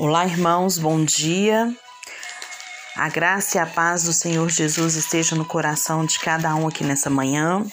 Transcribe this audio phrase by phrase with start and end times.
[0.00, 1.74] Olá, irmãos, bom dia.
[2.94, 6.84] A graça e a paz do Senhor Jesus esteja no coração de cada um aqui
[6.84, 7.66] nessa manhã.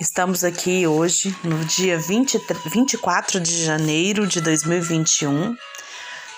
[0.00, 2.40] Estamos aqui hoje, no dia 20,
[2.72, 5.54] 24 de janeiro de 2021.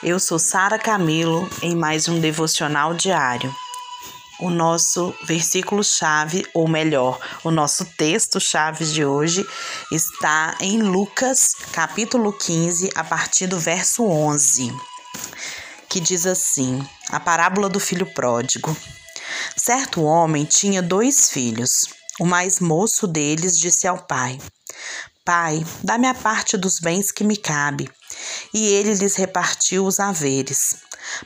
[0.03, 3.55] Eu sou Sara Camilo, em mais um devocional diário.
[4.39, 9.47] O nosso versículo-chave, ou melhor, o nosso texto-chave de hoje
[9.91, 14.75] está em Lucas, capítulo 15, a partir do verso 11,
[15.89, 18.77] que diz assim: A parábola do filho pródigo.
[19.57, 21.87] Certo homem tinha dois filhos.
[22.21, 24.39] O mais moço deles disse ao pai:
[25.25, 27.91] Pai, dá-me a parte dos bens que me cabe.
[28.53, 30.77] E ele lhes repartiu os haveres.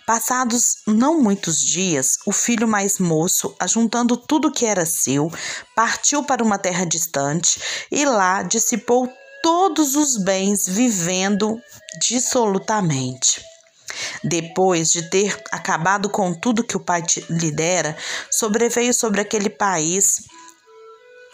[0.07, 5.31] Passados não muitos dias, o filho mais moço, ajuntando tudo que era seu,
[5.75, 9.09] partiu para uma terra distante e lá dissipou
[9.43, 11.61] todos os bens, vivendo
[12.01, 13.43] dissolutamente.
[14.23, 17.97] Depois de ter acabado com tudo que o pai lhe dera,
[18.31, 20.23] sobreveio sobre aquele país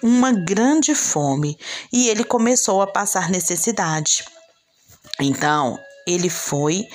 [0.02, 1.58] uma grande fome
[1.92, 4.24] e ele começou a passar necessidade.
[5.20, 6.86] Então ele foi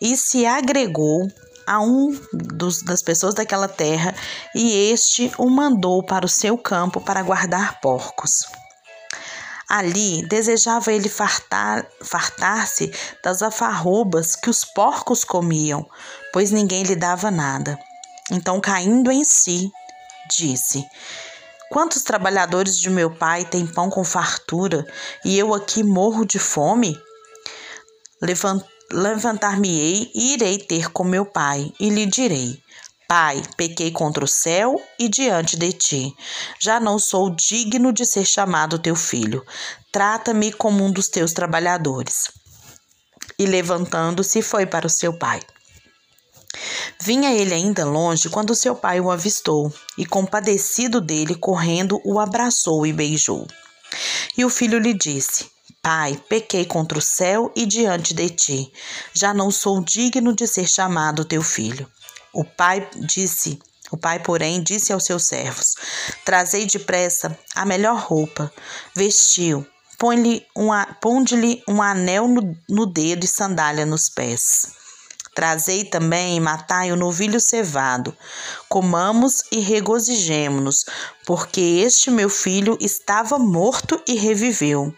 [0.00, 1.28] e se agregou
[1.66, 4.14] a um dos, das pessoas daquela terra,
[4.54, 8.46] e este o mandou para o seu campo para guardar porcos.
[9.68, 12.90] Ali desejava ele fartar, fartar-se
[13.22, 15.86] das afarrobas que os porcos comiam,
[16.32, 17.78] pois ninguém lhe dava nada.
[18.30, 19.70] Então, caindo em si,
[20.30, 20.86] disse:
[21.70, 24.86] Quantos trabalhadores de meu pai têm pão com fartura
[25.22, 26.98] e eu aqui morro de fome?
[28.22, 32.60] Levantou levantar-me-ei e irei ter com meu pai, e lhe direi:
[33.08, 36.14] Pai, pequei contra o céu e diante de ti.
[36.60, 39.44] Já não sou digno de ser chamado teu filho.
[39.90, 42.30] Trata-me como um dos teus trabalhadores.
[43.38, 45.40] E levantando-se, foi para o seu pai.
[47.00, 52.86] Vinha ele ainda longe quando seu pai o avistou, e compadecido dele, correndo, o abraçou
[52.86, 53.46] e beijou.
[54.36, 55.46] E o filho lhe disse:
[55.90, 58.70] Pai, pequei contra o céu e diante de ti.
[59.14, 61.90] Já não sou digno de ser chamado teu filho.
[62.30, 63.58] O pai disse:
[63.90, 65.76] o pai, porém, disse aos seus servos:
[66.26, 68.52] Trazei depressa a melhor roupa,
[68.94, 69.66] vestiu,
[69.98, 70.68] põe-lhe um,
[71.00, 74.72] ponde-lhe um anel no, no dedo e sandália nos pés.
[75.34, 78.14] Trazei também e matai o novilho cevado.
[78.68, 80.84] Comamos e regozijemo-nos,
[81.24, 84.94] porque este meu filho estava morto e reviveu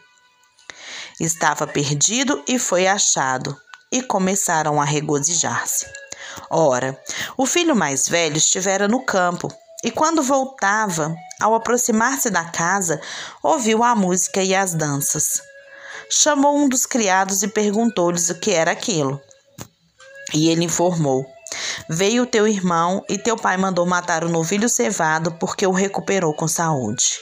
[1.20, 3.54] Estava perdido e foi achado,
[3.92, 5.86] e começaram a regozijar-se.
[6.48, 6.98] Ora,
[7.36, 9.52] o filho mais velho estivera no campo,
[9.84, 13.00] e quando voltava, ao aproximar-se da casa,
[13.42, 15.42] ouviu a música e as danças.
[16.08, 19.20] Chamou um dos criados e perguntou-lhes o que era aquilo.
[20.32, 21.26] E ele informou:
[21.88, 26.48] Veio teu irmão e teu pai mandou matar o novilho cevado porque o recuperou com
[26.48, 27.18] saúde.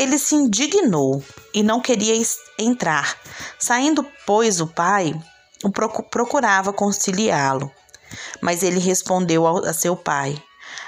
[0.00, 1.22] Ele se indignou
[1.52, 2.14] e não queria
[2.58, 3.18] entrar.
[3.58, 5.14] Saindo, pois, o pai
[5.62, 7.70] o procurava conciliá-lo.
[8.40, 10.42] Mas ele respondeu a seu pai: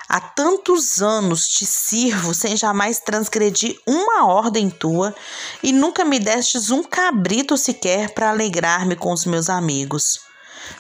[0.08, 5.14] Há tantos anos te sirvo sem jamais transgredir uma ordem tua,
[5.62, 10.20] e nunca me destes um cabrito sequer para alegrar-me com os meus amigos.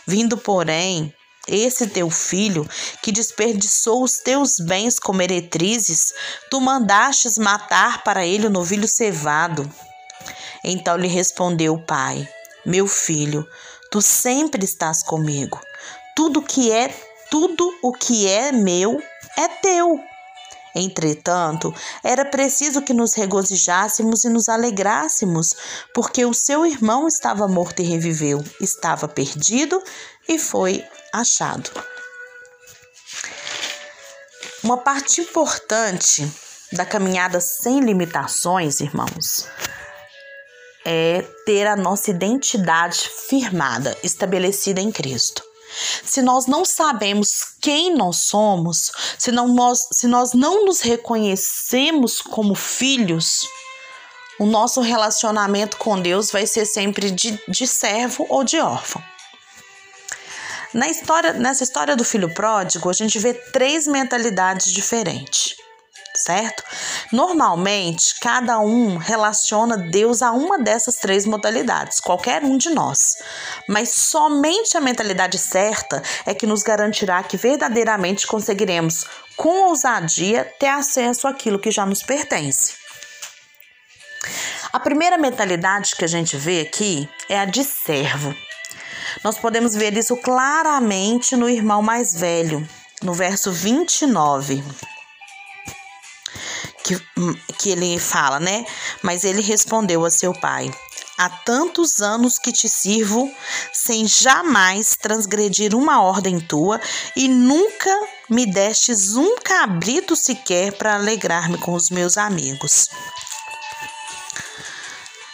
[0.06, 1.14] Vindo, porém,
[1.48, 2.68] esse teu filho,
[3.02, 6.12] que desperdiçou os teus bens como meretrizes,
[6.50, 9.68] tu mandastes matar para ele o novilho cevado.
[10.64, 12.28] Então lhe respondeu o pai:
[12.64, 13.46] Meu filho,
[13.90, 15.60] tu sempre estás comigo.
[16.14, 16.94] Tudo que é,
[17.30, 19.02] tudo o que é meu
[19.36, 20.00] é teu.
[20.74, 25.54] Entretanto, era preciso que nos regozijássemos e nos alegrássemos,
[25.92, 29.82] porque o seu irmão estava morto e reviveu, estava perdido
[30.26, 31.70] e foi achado.
[34.62, 36.30] Uma parte importante
[36.72, 39.46] da caminhada sem limitações, irmãos,
[40.84, 45.42] é ter a nossa identidade firmada, estabelecida em Cristo.
[46.04, 52.20] Se nós não sabemos quem nós somos, se, não nós, se nós não nos reconhecemos
[52.20, 53.46] como filhos,
[54.38, 59.02] o nosso relacionamento com Deus vai ser sempre de, de servo ou de órfão.
[60.74, 65.54] Na história, nessa história do filho pródigo, a gente vê três mentalidades diferentes,
[66.16, 66.64] certo?
[67.12, 73.16] Normalmente, cada um relaciona Deus a uma dessas três modalidades, qualquer um de nós.
[73.68, 79.04] Mas somente a mentalidade certa é que nos garantirá que verdadeiramente conseguiremos,
[79.36, 82.80] com ousadia, ter acesso àquilo que já nos pertence.
[84.72, 88.34] A primeira mentalidade que a gente vê aqui é a de servo.
[89.22, 92.66] Nós podemos ver isso claramente no irmão mais velho,
[93.02, 94.62] no verso 29.
[96.84, 97.00] Que,
[97.58, 98.64] que ele fala, né?
[99.02, 100.72] Mas ele respondeu a seu pai:
[101.16, 103.32] Há tantos anos que te sirvo,
[103.72, 106.80] sem jamais transgredir uma ordem tua,
[107.14, 107.96] e nunca
[108.28, 112.88] me destes um cabrito sequer para alegrar-me com os meus amigos.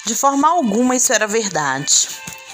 [0.04, 2.08] De forma alguma isso era verdade,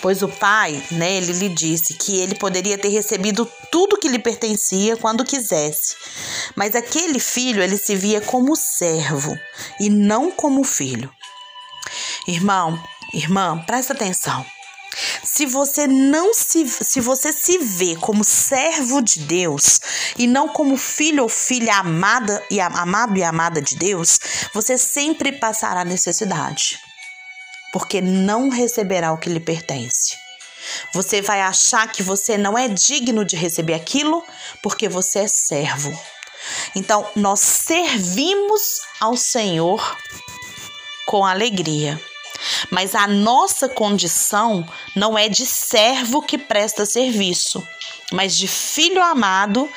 [0.05, 4.19] pois o pai, né, ele lhe disse que ele poderia ter recebido tudo que lhe
[4.19, 5.97] pertencia quando quisesse.
[6.55, 9.35] Mas aquele filho, ele se via como servo
[9.81, 11.11] e não como filho.
[12.29, 12.79] Irmão,
[13.15, 14.45] irmã, presta atenção.
[15.25, 19.81] Se você não se se você se vê como servo de Deus
[20.19, 24.19] e não como filho ou filha amada e amado e amada de Deus,
[24.53, 26.84] você sempre passará necessidade
[27.75, 30.17] porque não receberá o que lhe pertence.
[30.93, 34.23] Você vai achar que você não é digno de receber aquilo
[34.63, 35.93] porque você é servo.
[36.77, 39.99] Então, nós servimos ao Senhor
[41.05, 42.01] com alegria.
[42.71, 47.61] Mas a nossa condição não é de servo que presta serviço,
[48.13, 49.69] mas de filho amado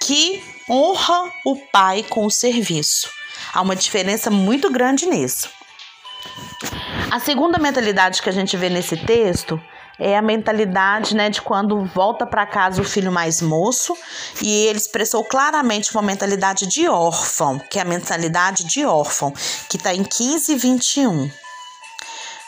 [0.00, 3.10] que honra o Pai com o serviço.
[3.52, 5.50] Há uma diferença muito grande nisso.
[7.10, 9.60] A segunda mentalidade que a gente vê nesse texto
[9.98, 13.96] é a mentalidade né, de quando volta para casa o filho mais moço
[14.42, 19.32] e ele expressou claramente uma mentalidade de órfão, que é a mentalidade de órfão,
[19.68, 21.30] que está em 15 e 21,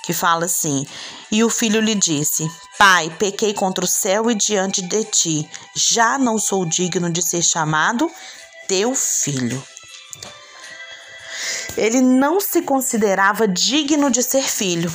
[0.03, 0.87] que fala assim:
[1.31, 6.19] E o filho lhe disse: Pai, pequei contra o céu e diante de ti, já
[6.19, 8.11] não sou digno de ser chamado
[8.67, 9.63] teu filho.
[11.77, 14.93] Ele não se considerava digno de ser filho.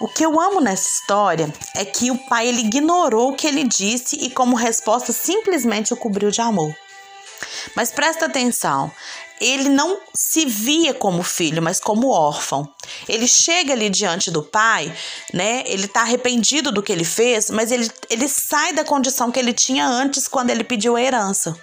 [0.00, 3.64] O que eu amo nessa história é que o pai ele ignorou o que ele
[3.64, 6.72] disse e como resposta simplesmente o cobriu de amor.
[7.74, 8.92] Mas presta atenção,
[9.40, 12.68] ele não se via como filho, mas como órfão.
[13.08, 14.92] Ele chega ali diante do pai,
[15.32, 15.62] né?
[15.66, 19.52] Ele está arrependido do que ele fez, mas ele, ele sai da condição que ele
[19.52, 21.56] tinha antes quando ele pediu a herança.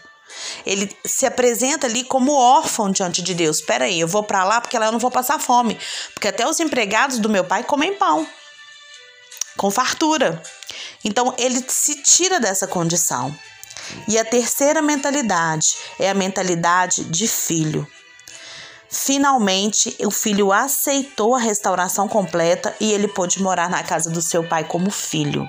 [0.65, 3.57] Ele se apresenta ali como órfão diante de Deus.
[3.57, 5.77] Espera aí, eu vou para lá porque lá eu não vou passar fome,
[6.13, 8.27] porque até os empregados do meu pai comem pão
[9.57, 10.41] com fartura.
[11.03, 13.33] Então ele se tira dessa condição.
[14.07, 17.87] E a terceira mentalidade é a mentalidade de filho.
[18.89, 24.47] Finalmente, o filho aceitou a restauração completa e ele pôde morar na casa do seu
[24.47, 25.47] pai como filho.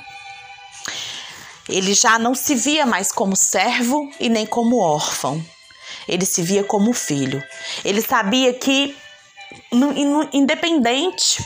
[1.68, 5.44] Ele já não se via mais como servo e nem como órfão.
[6.08, 7.42] Ele se via como filho.
[7.84, 8.96] Ele sabia que,
[10.32, 11.44] independente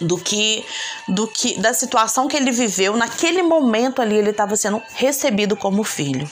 [0.00, 0.64] do que,
[1.08, 5.84] do que, da situação que ele viveu, naquele momento ali ele estava sendo recebido como
[5.84, 6.28] filho.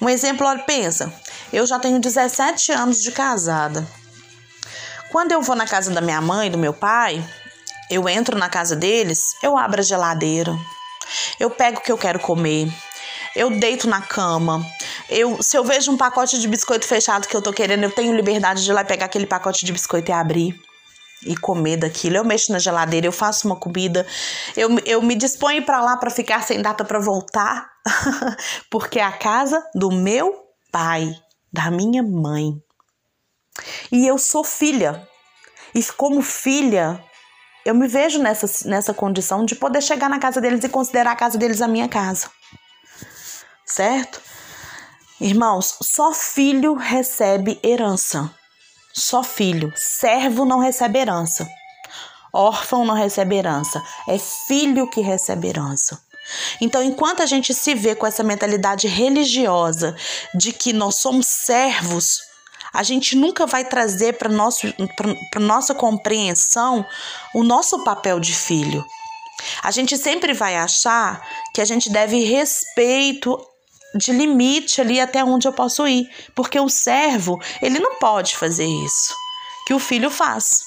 [0.00, 1.12] Um exemplo, olha, pensa,
[1.52, 3.86] eu já tenho 17 anos de casada.
[5.10, 7.22] Quando eu vou na casa da minha mãe, do meu pai,
[7.90, 10.56] eu entro na casa deles, eu abro a geladeira,
[11.38, 12.68] eu pego o que eu quero comer.
[13.34, 14.64] Eu deito na cama.
[15.08, 18.14] Eu, se eu vejo um pacote de biscoito fechado que eu tô querendo, eu tenho
[18.14, 20.60] liberdade de ir lá pegar aquele pacote de biscoito e abrir
[21.24, 22.16] e comer daquilo.
[22.16, 24.06] Eu mexo na geladeira, eu faço uma comida.
[24.56, 27.70] Eu, eu me disponho para lá para ficar sem data para voltar,
[28.70, 30.34] porque é a casa do meu
[30.70, 31.14] pai,
[31.52, 32.52] da minha mãe.
[33.90, 35.06] E eu sou filha.
[35.74, 37.02] E como filha,
[37.64, 41.16] eu me vejo nessa, nessa condição de poder chegar na casa deles e considerar a
[41.16, 42.30] casa deles a minha casa.
[43.64, 44.20] Certo?
[45.20, 48.30] Irmãos, só filho recebe herança.
[48.92, 49.72] Só filho.
[49.76, 51.48] Servo não recebe herança.
[52.32, 53.82] Órfão não recebe herança.
[54.08, 56.00] É filho que recebe herança.
[56.60, 59.96] Então, enquanto a gente se vê com essa mentalidade religiosa
[60.34, 62.20] de que nós somos servos,
[62.72, 64.30] a gente nunca vai trazer para
[65.40, 66.86] nossa compreensão
[67.34, 68.84] o nosso papel de filho.
[69.62, 71.20] A gente sempre vai achar
[71.52, 73.38] que a gente deve respeito
[73.94, 78.64] de limite ali até onde eu posso ir, porque o servo, ele não pode fazer
[78.64, 79.14] isso,
[79.66, 80.62] que o filho faz.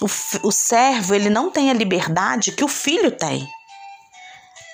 [0.00, 3.46] O, o servo, ele não tem a liberdade que o filho tem.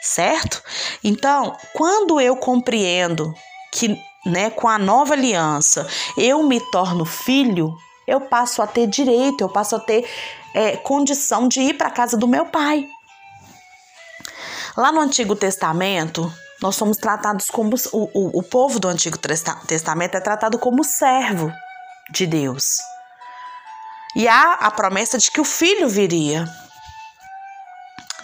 [0.00, 0.62] Certo?
[1.02, 3.34] Então, quando eu compreendo
[3.72, 7.74] que né, com a nova aliança, eu me torno filho,
[8.06, 10.08] eu passo a ter direito, eu passo a ter
[10.54, 12.86] é, condição de ir para a casa do meu pai.
[14.76, 16.32] Lá no Antigo Testamento,
[16.62, 17.74] nós somos tratados como.
[17.92, 21.52] O, o, o povo do Antigo Testamento é tratado como servo
[22.10, 22.78] de Deus.
[24.16, 26.44] E há a promessa de que o filho viria.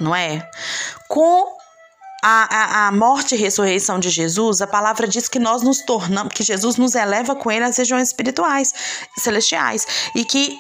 [0.00, 0.48] não é?
[1.08, 1.53] Com
[2.26, 6.32] a, a, a, morte e ressurreição de Jesus, a palavra diz que nós nos tornamos,
[6.32, 8.72] que Jesus nos eleva com ele às regiões espirituais,
[9.18, 10.58] celestiais, e que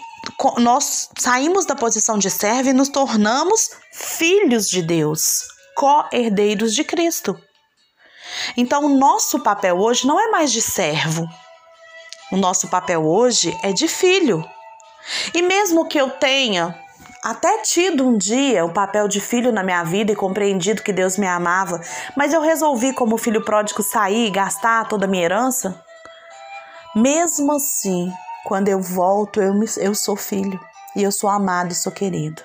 [0.58, 5.44] nós saímos da posição de servo e nos tornamos filhos de Deus,
[5.74, 7.34] co-herdeiros de Cristo.
[8.58, 11.26] Então, o nosso papel hoje não é mais de servo.
[12.30, 14.44] O nosso papel hoje é de filho.
[15.32, 16.78] E mesmo que eu tenha
[17.24, 21.16] até tido um dia o papel de filho na minha vida e compreendido que Deus
[21.16, 21.80] me amava,
[22.14, 25.82] mas eu resolvi, como filho pródigo, sair e gastar toda a minha herança,
[26.94, 28.12] mesmo assim,
[28.44, 30.60] quando eu volto, eu, me, eu sou filho
[30.94, 32.42] e eu sou amado e sou querido.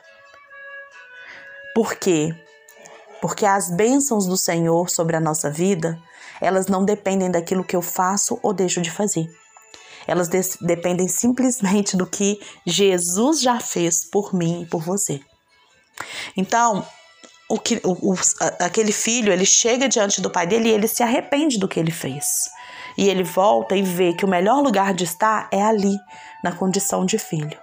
[1.76, 2.34] Por quê?
[3.22, 6.00] Porque as bênçãos do Senhor sobre a nossa vida,
[6.40, 9.30] elas não dependem daquilo que eu faço ou deixo de fazer.
[10.10, 15.22] Elas de dependem simplesmente do que Jesus já fez por mim e por você.
[16.36, 16.84] Então,
[17.48, 18.16] o que, o, o,
[18.60, 21.92] aquele filho, ele chega diante do pai dele e ele se arrepende do que ele
[21.92, 22.26] fez.
[22.98, 25.96] E ele volta e vê que o melhor lugar de estar é ali,
[26.44, 27.60] na condição de filho.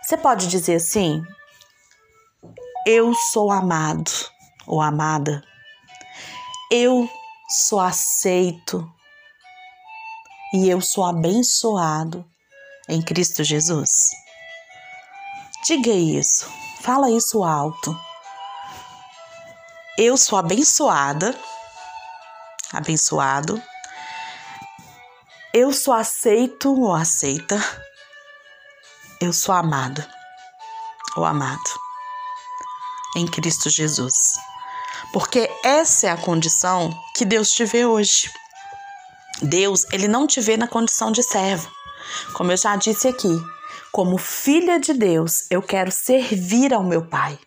[0.00, 1.20] Você pode dizer assim:
[2.86, 4.12] Eu sou amado
[4.68, 5.42] ou amada.
[6.70, 7.10] Eu
[7.48, 8.93] sou aceito
[10.54, 12.24] e eu sou abençoado
[12.88, 14.08] em Cristo Jesus.
[15.66, 16.48] Diga isso,
[16.80, 17.94] fala isso alto.
[19.98, 21.38] Eu sou abençoada
[22.74, 23.62] abençoado.
[25.52, 27.58] Eu sou aceito ou aceita.
[29.20, 30.04] Eu sou amado
[31.16, 31.70] ou amado
[33.16, 34.34] em Cristo Jesus.
[35.12, 38.30] Porque essa é a condição que Deus te vê hoje.
[39.42, 41.70] Deus, ele não te vê na condição de servo.
[42.34, 43.40] Como eu já disse aqui,
[43.90, 47.38] como filha de Deus, eu quero servir ao meu Pai.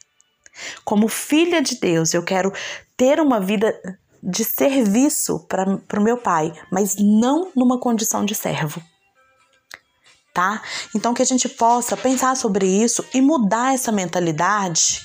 [0.84, 2.51] Como filha de Deus, eu quero
[2.96, 3.79] ter uma vida
[4.22, 8.82] de serviço para o meu pai, mas não numa condição de servo.
[10.34, 10.62] Tá?
[10.96, 15.01] Então que a gente possa pensar sobre isso e mudar essa mentalidade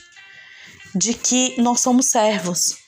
[0.95, 2.82] de que nós somos servos.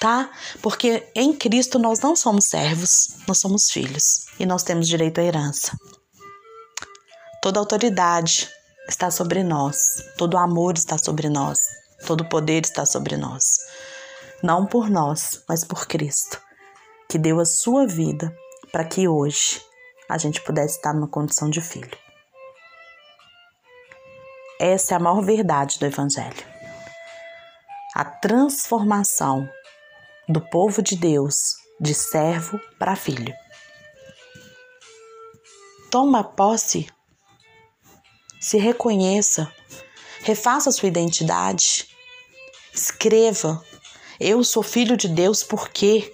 [0.00, 0.30] Tá?
[0.62, 5.24] Porque em Cristo nós não somos servos, nós somos filhos e nós temos direito à
[5.24, 5.76] herança.
[7.42, 8.48] Toda autoridade
[8.88, 9.76] está sobre nós,
[10.16, 11.58] todo amor está sobre nós,
[12.06, 13.58] todo poder está sobre nós
[14.42, 16.40] não por nós, mas por Cristo,
[17.08, 18.34] que deu a sua vida
[18.70, 19.60] para que hoje
[20.08, 21.96] a gente pudesse estar numa condição de filho.
[24.60, 26.44] Essa é a maior verdade do Evangelho.
[27.94, 29.48] A transformação
[30.28, 33.34] do povo de Deus de servo para filho.
[35.90, 36.88] Toma posse,
[38.40, 39.50] se reconheça,
[40.22, 41.88] refaça sua identidade,
[42.74, 43.62] escreva
[44.20, 46.12] eu sou filho de Deus porque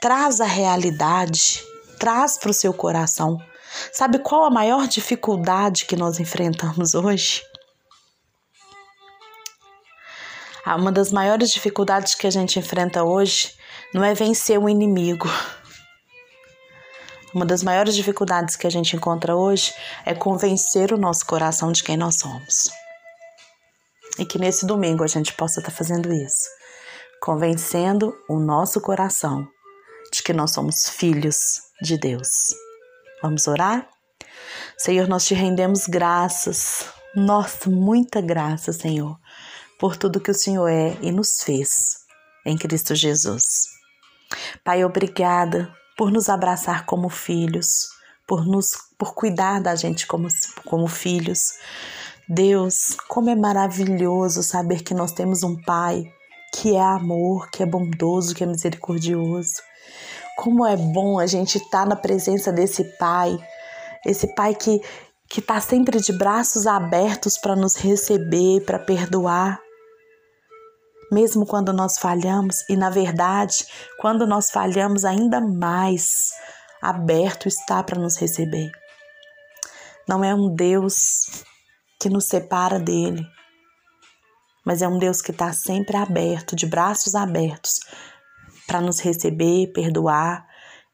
[0.00, 1.60] traz a realidade,
[1.98, 3.42] traz para o seu coração.
[3.92, 7.42] Sabe qual a maior dificuldade que nós enfrentamos hoje?
[10.72, 13.54] Uma das maiores dificuldades que a gente enfrenta hoje
[13.92, 15.28] não é vencer o inimigo.
[17.34, 19.74] Uma das maiores dificuldades que a gente encontra hoje
[20.06, 22.70] é convencer o nosso coração de quem nós somos.
[24.18, 26.48] E que nesse domingo a gente possa estar fazendo isso,
[27.20, 29.46] convencendo o nosso coração
[30.12, 32.54] de que nós somos filhos de Deus.
[33.20, 33.88] Vamos orar?
[34.78, 39.18] Senhor, nós te rendemos graças, nossa, muita graça, Senhor,
[39.78, 41.98] por tudo que o Senhor é e nos fez
[42.44, 43.42] em Cristo Jesus.
[44.64, 47.88] Pai, obrigada por nos abraçar como filhos,
[48.26, 50.28] por nos por cuidar da gente como,
[50.64, 51.54] como filhos.
[52.28, 56.04] Deus, como é maravilhoso saber que nós temos um Pai
[56.54, 59.60] que é amor, que é bondoso, que é misericordioso.
[60.36, 63.36] Como é bom a gente estar tá na presença desse Pai,
[64.06, 64.80] esse Pai que
[65.28, 69.60] que está sempre de braços abertos para nos receber, para perdoar.
[71.12, 73.66] Mesmo quando nós falhamos, e na verdade,
[73.98, 76.30] quando nós falhamos, ainda mais
[76.80, 78.70] aberto está para nos receber.
[80.08, 81.44] Não é um Deus
[82.00, 83.26] que nos separa dele.
[84.64, 87.80] Mas é um Deus que está sempre aberto, de braços abertos,
[88.66, 90.46] para nos receber, perdoar,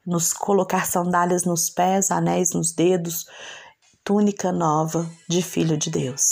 [0.07, 3.27] nos colocar sandálias nos pés, anéis nos dedos,
[4.05, 6.23] túnica nova de Filho de Deus.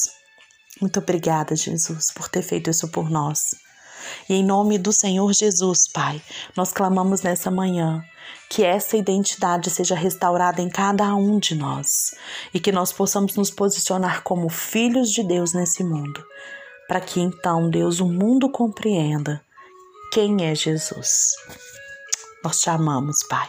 [0.80, 3.40] Muito obrigada, Jesus, por ter feito isso por nós.
[4.28, 6.20] E em nome do Senhor Jesus, Pai,
[6.56, 8.02] nós clamamos nessa manhã
[8.48, 12.14] que essa identidade seja restaurada em cada um de nós
[12.52, 16.24] e que nós possamos nos posicionar como filhos de Deus nesse mundo,
[16.86, 19.42] para que então, Deus, o mundo compreenda
[20.12, 21.32] quem é Jesus.
[22.42, 23.48] Nós te amamos, Pai.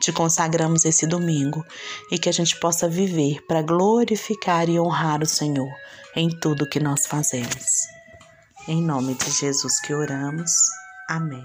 [0.00, 1.64] Te consagramos esse domingo
[2.10, 5.70] e que a gente possa viver para glorificar e honrar o Senhor
[6.16, 7.97] em tudo que nós fazemos.
[8.70, 10.52] Em nome de Jesus que oramos.
[11.08, 11.42] Amém.